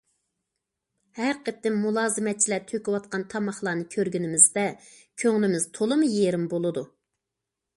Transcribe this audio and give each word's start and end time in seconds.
ھەر 1.17 1.35
قېتىم 1.49 1.75
مۇلازىمەتچىلەر 1.81 2.65
تۆكۈۋاتقان 2.71 3.25
تاماقلارنى 3.35 3.85
كۆرگىنىمىزدە 3.97 4.65
كۆڭلىمىز 5.25 5.69
تولىمۇ 5.79 6.11
يېرىم 6.15 6.49
بولىدۇ. 6.57 6.85